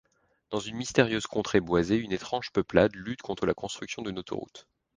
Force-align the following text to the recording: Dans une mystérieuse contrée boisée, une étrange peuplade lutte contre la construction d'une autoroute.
Dans 0.49 0.59
une 0.59 0.77
mystérieuse 0.77 1.27
contrée 1.27 1.59
boisée, 1.61 1.97
une 1.97 2.11
étrange 2.11 2.51
peuplade 2.51 2.95
lutte 2.95 3.21
contre 3.21 3.45
la 3.45 3.53
construction 3.53 4.01
d'une 4.01 4.17
autoroute. 4.17 4.67